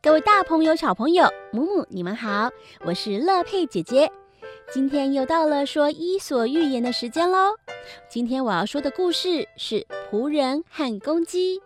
[0.00, 2.50] 各位大朋友、小朋友，母母你们好，
[2.84, 4.10] 我是乐佩姐姐。
[4.72, 7.54] 今天又到了说伊索寓言的时间喽。
[8.08, 11.60] 今天我要说的故事是仆人和公鸡。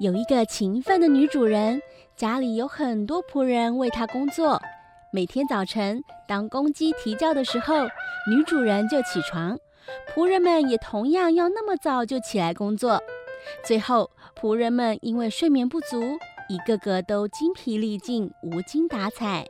[0.00, 1.80] 有一个勤奋的女主人，
[2.16, 4.60] 家里有很多仆人为她工作。
[5.12, 7.84] 每天早晨，当公鸡啼叫的时候，
[8.30, 9.58] 女主人就起床，
[10.14, 13.02] 仆人们也同样要那么早就起来工作。
[13.64, 19.46] 最后，仆人们因为睡眠不足，一个个都精疲力尽，无精打采。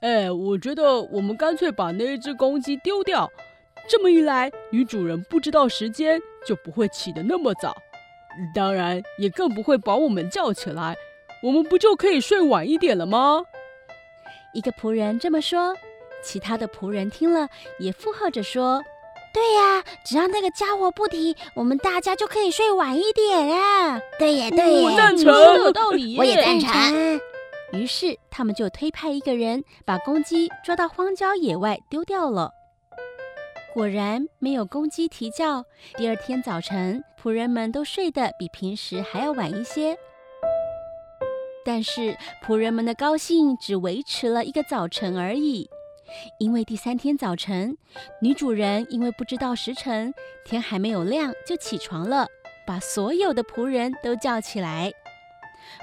[0.00, 3.28] 哎，我觉得我们干脆把那一只公鸡丢掉，
[3.88, 7.74] 这么一来，女主人不知道时间，就不会起得那么早，
[8.54, 10.96] 当然也更不会把我们叫起来，
[11.42, 13.42] 我们不就可以睡晚一点了吗？
[14.52, 15.74] 一个仆人这么说，
[16.22, 17.48] 其他的仆人听了
[17.78, 18.82] 也附和着说。
[19.36, 24.00] 对呀，只要那个家伙不提，我们大家就可以睡晚一点啊！
[24.18, 25.26] 对呀，对呀，我赞成，
[25.56, 27.20] 有道理，我也赞成。
[27.74, 32.50] 于是他们就推派一个人把公鸡抓到荒郊野外丢掉了。
[33.74, 35.66] 果然没有公鸡啼叫，
[35.98, 39.98] 第二天早晨，仆人们都睡得比平时还要晚一些。
[41.62, 45.68] 但是仆人们的高兴只维持了一个早晨而已。
[46.38, 47.76] 因为第三天早晨，
[48.20, 50.12] 女主人因为不知道时辰，
[50.44, 52.26] 天还没有亮就起床了，
[52.66, 54.92] 把所有的仆人都叫起来。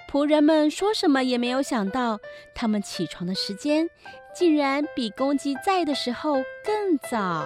[0.10, 2.20] 仆人们说什么也没有想到，
[2.56, 3.90] 他们起床的时间
[4.34, 7.46] 竟然比公鸡在的时候更早。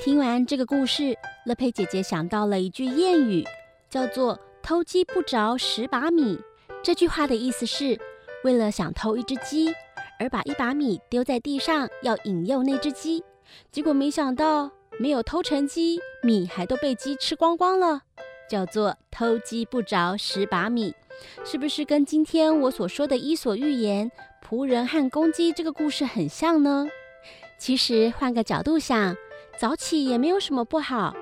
[0.00, 3.44] 听完这个故事，乐佩姐姐想到了一句谚语，
[3.88, 4.38] 叫做。
[4.68, 6.38] 偷鸡不着蚀把米，
[6.82, 7.98] 这句话的意思是，
[8.44, 9.72] 为了想偷一只鸡，
[10.20, 13.24] 而把一把米丢在地上，要引诱那只鸡，
[13.72, 18.02] 结果没想到没有偷成鸡，米还都被鸡吃光光了，
[18.46, 20.94] 叫做偷鸡不着蚀把米，
[21.46, 24.12] 是不是跟今天我所说的伊索寓言
[24.46, 26.86] 仆人和公鸡这个故事很像呢？
[27.58, 29.16] 其实换个角度想，
[29.58, 31.16] 早起也没有什么不好，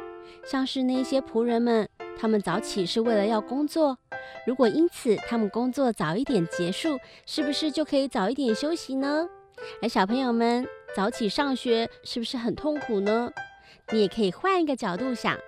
[0.45, 1.89] 像是那些仆人们。
[2.19, 3.99] 他们早起是为了要工作，
[4.47, 9.29] 如果因此他们工作早一点结束，是不是就可以早一点休息呢？
[9.83, 13.31] 而小朋友们早起上学是不是很痛苦呢？
[13.93, 15.39] 你也可以换一个角度想，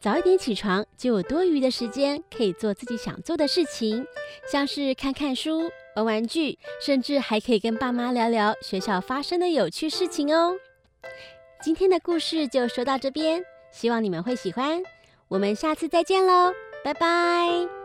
[0.00, 4.06] 早一点起床就有多余的时间可以做自己想做的事情，
[4.50, 10.56] 像是看看书、玩玩具，甚至还可以跟爸妈聊聊学校发生的有趣事情哦。
[11.62, 14.82] 今天的故事就说到这边，希望你们会喜欢。
[15.28, 16.52] 我们下次再见喽，
[16.82, 17.77] 拜拜。